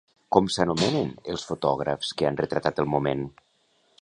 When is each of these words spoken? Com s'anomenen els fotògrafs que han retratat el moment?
Com 0.35 0.47
s'anomenen 0.53 1.11
els 1.35 1.45
fotògrafs 1.51 2.17
que 2.23 2.31
han 2.31 2.43
retratat 2.43 2.83
el 2.87 2.91
moment? 2.97 3.27